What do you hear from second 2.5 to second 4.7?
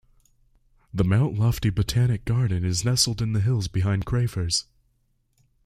is nestled in the hills behind Crafers.